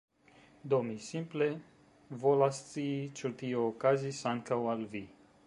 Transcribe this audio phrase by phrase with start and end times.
[0.71, 1.47] Do mi simple
[2.25, 5.07] volas scii ĉu tio okazis ankaŭ al vi.